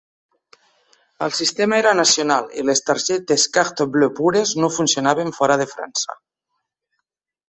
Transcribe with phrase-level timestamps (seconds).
[1.25, 6.17] El sistema era nacional i les targetes Carte Bleue pures no funcionaven fora de França.